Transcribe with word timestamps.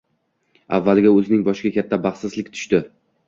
Avvaliga 0.77 1.11
o`zining 1.17 1.45
boshiga 1.49 1.73
katta 1.77 2.01
baxtsizlik 2.07 2.51
tushdi 2.57 2.81